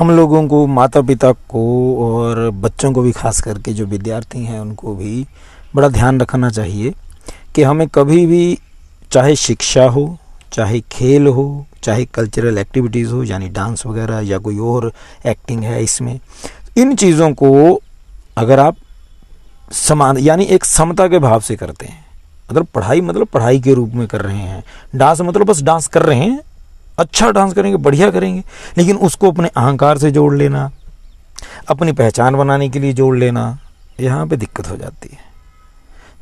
हम 0.00 0.10
लोगों 0.10 0.46
को 0.48 0.66
माता 0.66 1.00
पिता 1.02 1.30
को 1.32 1.62
और 2.04 2.38
बच्चों 2.50 2.92
को 2.92 3.02
भी, 3.02 3.10
खास 3.12 3.40
करके 3.40 3.72
जो 3.72 3.86
विद्यार्थी 3.86 4.44
हैं, 4.44 4.60
उनको 4.60 4.94
भी 4.96 5.26
बड़ा 5.74 5.88
ध्यान 5.88 6.20
रखना 6.20 6.50
चाहिए 6.50 6.94
कि 7.54 7.62
हमें 7.62 7.86
कभी 7.88 8.24
भी 8.26 8.58
चाहे 9.12 9.36
शिक्षा 9.36 9.84
हो, 9.84 10.16
चाहे 10.52 10.80
खेल 10.92 11.26
हो, 11.26 11.66
चाहे 11.82 12.04
कल्चरल 12.04 12.58
एक्टिविटीज़ 12.58 13.10
हो, 13.10 13.22
यानी 13.24 13.48
डांस 13.50 13.86
वगैरह 13.86 14.20
या 14.20 14.38
कोई 14.38 14.58
और 14.58 14.92
एक्टिंग 15.26 15.64
है 15.64 15.82
इसमें, 15.84 16.18
इन 16.78 16.96
चीज़ों 16.96 17.32
को 17.34 17.80
अगर 18.38 18.60
आप 18.60 18.76
समान, 19.72 20.18
यानी 20.18 20.44
एक 20.44 20.64
समता 20.64 21.08
के 21.08 21.18
भाव 21.18 21.40
से 21.40 21.56
करते 21.56 21.86
हैं 21.86 22.04
मतलब 22.50 22.66
पढ़ाई 22.74 23.00
मतलब 23.00 23.26
पढ़ाई 23.26 23.60
के 23.60 23.74
रूप 23.74 23.90
में 23.94 24.06
कर 24.06 24.20
रहे 24.20 24.36
हैं 24.36 24.62
डांस 24.96 25.20
मतलब 25.20 25.46
बस 25.46 25.62
डांस 25.62 25.86
कर 25.86 26.02
रहे 26.02 26.18
हैं 26.18 26.40
अच्छा 27.00 27.30
डांस 27.30 27.52
करेंगे, 27.54 27.76
बढ़िया 27.78 28.10
करेंगे, 28.10 28.42
लेकिन 28.78 28.96
उसको 28.98 29.30
अपने 29.30 29.48
अहंकार 29.48 29.98
से 29.98 30.10
जोड़ 30.10 30.34
लेना, 30.34 30.70
अपनी 31.68 31.92
पहचान 31.92 32.36
बनाने 32.36 32.68
के 32.68 32.78
लिए 32.78 32.92
जोड़ 32.92 33.16
लेना, 33.16 33.58
यहाँ 34.00 34.26
पे 34.26 34.36
दिक्कत 34.36 34.68
हो 34.70 34.76
जाती 34.76 35.08
है। 35.12 35.28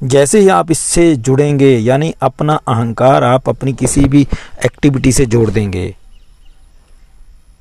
जैसे 0.00 0.40
ही 0.40 0.48
आप 0.50 0.70
इससे 0.70 1.14
जुड़ेंगे, 1.16 1.70
यानी 1.70 2.12
अपना 2.22 2.54
अहंकार 2.68 3.24
आप 3.24 3.48
अपनी 3.48 3.72
किसी 3.74 4.04
भी 4.04 4.26
एक्टिविटी 4.64 5.12
से 5.12 5.26
जोड़ 5.26 5.48
देंगे, 5.50 5.94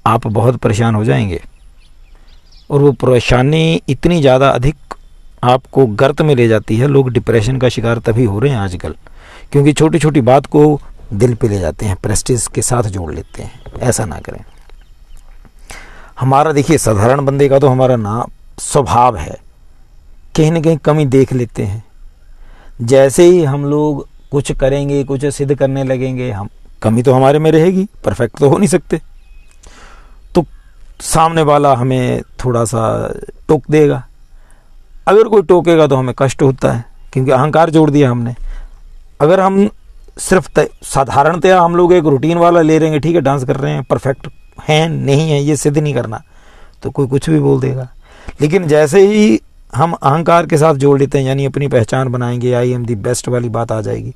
आप 0.05 0.27
बहुत 0.27 0.55
परेशान 0.55 0.95
हो 0.95 1.03
जाएँगे। 1.05 1.41
और 2.69 2.81
वो 2.81 2.91
परेशानी 2.93 3.81
इतनी 3.89 4.19
ज़्यादा 4.21 4.49
अधिक 4.49 4.75
आपको 5.43 5.85
गर्त 5.87 6.21
में 6.21 6.33
ले 6.35 6.47
जाती 6.47 6.77
है। 6.77 6.87
लोग 6.87 7.09
डिप्रेशन 7.09 7.57
का 7.57 7.69
शिकार 7.69 7.99
तभी 7.99 8.23
हो 8.25 8.39
रहे 8.39 8.51
हैं 8.51 8.57
आजकल, 8.57 8.95
क्योंकि 9.51 9.73
छोटी 9.73 9.99
छोटी 9.99 10.21
बात 10.23 10.45
को 10.45 10.79
दिल 11.13 11.35
पे 11.35 11.47
ले 11.47 11.59
जाते 11.59 11.85
हैं 11.85 11.95
प्रेस्टिज 11.95 12.47
के 12.47 12.61
साथ 12.61 12.83
जोड़ 12.83 13.13
लेते 13.13 13.43
हैं। 13.43 13.61
ऐसा 13.79 14.05
ना 14.05 14.19
करें। 14.19 14.39
हमारा 16.19 16.51
देखिए, 16.51 16.77
साधारण 16.77 17.25
बंदे 17.25 17.49
का 17.49 17.59
तो 17.59 17.67
हमारा 17.67 17.95
ना 17.95 18.25
स्वभाव 18.59 19.17
है। 19.17 19.37
कहीं 20.35 20.51
ना 20.51 20.61
कहीं 20.61 20.77
कमी 20.77 21.05
देख 21.05 21.33
लेते 21.33 21.63
हैं। 21.63 21.85
जैसे 22.81 23.23
ही 23.23 23.43
हम 23.43 23.65
लोग 23.65 24.07
कुछ 24.31 24.51
करेंगे, 24.51 25.03
कुछ 25.03 25.25
सिद्ध 25.25 25.55
करने 25.55 25.83
लगेंगे, 25.83 26.31
हम, 26.31 26.49
कमी 26.81 27.03
तो 27.03 27.13
हमारे 27.13 27.39
में 27.39 27.51
रहेगी 27.51 27.87
परफेक्ट 28.05 28.37
तो 28.37 28.49
हो 28.49 28.57
नहीं 28.57 28.67
सकते। 28.67 29.01
तो 30.35 30.45
सामने 31.01 31.41
वाला 31.41 31.75
हमें 31.75 32.21
थोड़ा 32.21 32.65
सा 32.65 33.13
टोक 33.47 33.63
देगा। 33.71 34.07
अगर 35.07 35.23
कोई 35.23 35.41
टोकेगा 35.41 35.87
तो 35.87 35.95
हमें 35.95 36.15
कष्ट 36.19 36.41
होता 36.41 36.71
है, 36.71 36.85
क्योंकि 37.13 37.31
अहंकार 37.31 37.69
जोड़ 37.69 37.91
दिया 37.91 38.11
हमने। 38.11 38.35
अगर 39.21 39.39
हम 39.39 39.69
सिर्फ़ 40.17 40.59
साधारणतया 40.83 41.59
हम 41.61 41.75
लोग 41.75 41.93
एक 41.93 42.05
रूटीन 42.05 42.37
वाला 42.37 42.61
ले 42.61 42.77
रहे 42.79 42.89
हैं, 42.89 42.99
ठीक 43.01 43.15
है 43.15 43.21
डांस 43.21 43.43
कर 43.43 43.55
रहे 43.55 43.71
हैं 43.71 43.83
परफेक्ट 43.83 44.27
हैं, 44.59 44.87
नहीं 44.89 45.29
है, 45.31 45.41
ये 45.41 45.55
सिद्ध 45.57 45.77
नहीं 45.77 45.93
करना 45.93 46.21
तो 46.83 46.89
कोई 46.91 47.07
कुछ 47.07 47.29
भी 47.29 47.39
बोल 47.39 47.59
देगा। 47.61 47.87
लेकिन 48.41 48.67
जैसे 48.67 49.01
ही 49.07 49.39
हम 49.75 49.93
अहंकार 49.93 50.45
के 50.45 50.57
साथ 50.57 50.75
जोड़ 50.75 50.97
लेते 50.99 51.17
हैं, 51.17 51.25
यानी 51.25 51.45
अपनी 51.45 51.67
पहचान 51.67 52.09
बनाएँगे, 52.09 52.53
आई 52.53 52.71
एम 52.71 52.85
दी 52.85 52.95
बेस्ट 52.97 53.27
वाली 53.29 53.49
बात 53.49 53.71
आ 53.71 53.79
जाएगी 53.81 54.13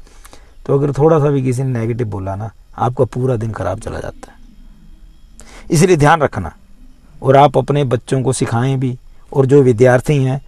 तो 0.66 0.74
अगर 0.74 0.92
थोड़ा 0.94 1.20
सा 1.20 1.30
भी 1.30 1.44
किसी 1.44 1.64
ने 1.64 1.80
नेगेटिव 1.80 2.08
बोला 2.08 2.36
ना, 2.36 2.52
आपका 2.78 3.06
पूरा 3.06 3.36
दिन 3.36 3.52
खराब 3.52 3.80
चला 3.80 4.00
जाता 4.00 4.32
है। 4.32 4.40
इसलिए 5.72 5.98
ध्यान 5.98 6.22
रखना, 6.22 6.52
और 7.22 7.38
आप 7.38 7.58
अपने 7.58 7.84
बच्चों 7.86 8.22
को 8.22 8.34
सिखाएँ 8.34 8.76
भी, 8.78 8.98
और 9.34 9.46
जो 9.46 9.62
विद्यार्थी 9.62 10.18
हैं, 10.24 10.42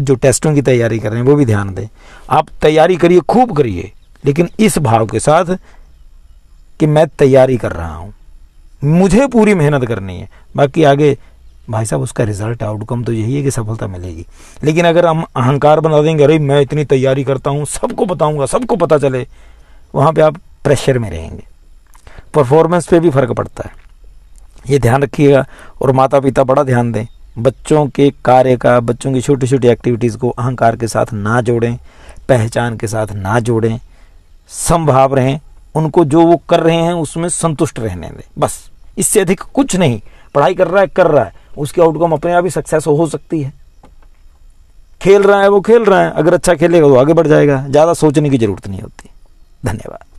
जो 0.00 0.14
टेस्टों 0.14 0.54
की 0.54 0.62
तैयारी 0.62 0.98
कर 0.98 1.10
रहे 1.10 1.20
हैं, 1.20 1.26
वो 1.26 1.34
भी 1.34 1.44
ध्यान 1.46 1.74
दें। 1.74 1.86
आप 2.30 2.48
तैयारी 2.62 2.96
करिए, 2.96 3.20
खूब 3.20 3.56
करिए 3.56 3.92
लेकिन 4.24 4.48
इस 4.60 4.78
भाव 4.78 5.06
के 5.06 5.20
साथ 5.20 5.44
कि 6.80 6.86
मैं 6.86 7.06
तैयारी 7.08 7.56
कर 7.56 7.72
रहा 7.72 7.94
हूँ। 7.94 8.14
मुझे 8.84 9.26
पूरी 9.26 9.54
मेहनत 9.54 9.88
करनी 9.88 10.18
है। 10.18 10.28
बाकी 10.56 10.84
आगे 10.84 11.18
भाई 11.70 11.84
साहब, 11.84 12.02
उसका 12.02 12.24
रिज़ल्ट 12.24 12.62
आउटकम 12.62 13.04
तो 13.04 13.12
यही 13.12 13.36
है 13.36 13.42
कि 13.42 13.50
सफलता 13.50 13.86
मिलेगी। 13.86 14.26
लेकिन 14.64 14.84
अगर 14.84 15.06
हम 15.06 15.22
अहंकार 15.36 15.80
बना 15.80 16.02
देंगे, 16.02 16.24
अरे 16.24 16.38
मैं 16.38 16.60
इतनी 16.60 16.84
तैयारी 16.84 17.24
करता 17.24 17.50
हूँ, 17.50 17.64
सबको 17.64 18.06
बताऊँगा, 18.06 18.46
सबको 18.46 18.76
पता 18.76 18.98
चले, 18.98 19.26
वहाँ 19.94 20.12
पे 20.12 20.20
आप 20.20 20.36
प्रेशर 20.64 20.98
में 20.98 21.10
रहेंगे। 21.10 21.44
परफॉर्मेंस 22.34 22.86
पे 22.86 23.00
भी 23.00 23.10
फ़र्क 23.10 23.32
पड़ता 23.32 23.64
है। 23.66 23.88
ये 24.70 24.78
ध्यान 24.78 25.02
रखिएगा 25.02 25.46
और 25.82 25.92
माता 25.92 26.20
पिता 26.20 26.44
बड़ा 26.44 26.62
ध्यान 26.62 26.92
दें। 26.92 27.06
बच्चों 27.38 27.86
के 27.86 28.10
कार्य 28.24 28.56
का, 28.56 28.80
बच्चों 28.80 29.12
की 29.12 29.20
छोटी 29.20 29.46
छोटी 29.46 29.68
एक्टिविटीज़ 29.68 30.18
को 30.18 30.30
अहंकार 30.30 30.76
के 30.76 30.88
साथ 30.88 31.06
ना 31.12 31.40
जोड़ें, 31.40 31.78
पहचान 32.28 32.76
के 32.76 32.86
साथ 32.86 33.06
ना 33.12 33.40
जोड़ें। 33.40 33.80
संभाव 34.48 35.14
रहें, 35.14 35.40
उनको 35.74 36.04
जो 36.04 36.22
वो 36.26 36.40
कर 36.48 36.60
रहे 36.60 36.76
हैं, 36.76 36.92
उसमें 36.92 37.28
संतुष्ट 37.28 37.78
रहने 37.78 38.08
दें। 38.08 38.22
बस, 38.38 38.70
इससे 38.98 39.20
अधिक 39.20 39.40
कुछ 39.40 39.76
नहीं, 39.76 40.00
पढ़ाई 40.34 40.54
कर 40.54 40.68
रहा 40.68 40.80
है, 40.80 40.86
कर 40.86 41.06
रहा 41.06 41.24
है, 41.24 41.32
उसकी 41.58 41.80
आउटकम 41.80 42.12
अपने 42.12 42.32
आप 42.32 42.44
ही 42.44 42.50
सक्सेस 42.50 42.86
हो 42.86 43.06
सकती 43.06 43.42
है। 43.42 43.52
खेल 45.02 45.22
रहा 45.22 45.42
है, 45.42 45.48
वो 45.48 45.60
खेल 45.60 45.84
रहा 45.84 46.00
है, 46.02 46.10
अगर 46.10 46.34
अच्छा 46.34 46.54
खेलेगा 46.54 46.88
तो 46.88 46.94
आगे 46.94 47.12
बढ़ 47.12 47.26
जाएगा, 47.26 47.66
ज़्यादा 47.68 47.94
सोचने 47.94 48.30
की 48.30 48.38
ज़रूरत 48.38 48.68
नहीं 48.68 48.80
होती। 48.80 49.10
धन्यवाद। 49.64 50.04